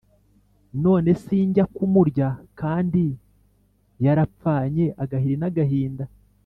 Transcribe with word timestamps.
None 0.83 1.11
sinjya 1.23 1.63
kumurya 1.75 2.27
kandi 2.59 3.05
yarapfanye 4.05 4.85
agahiri 5.03 5.35
n'agahinda!» 5.41 6.03